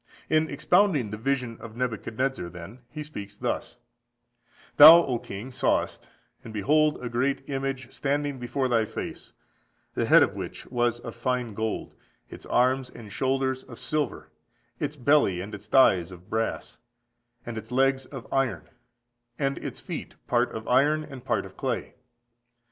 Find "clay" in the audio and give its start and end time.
21.55-21.93